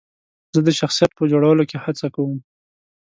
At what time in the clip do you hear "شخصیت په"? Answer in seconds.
0.79-1.23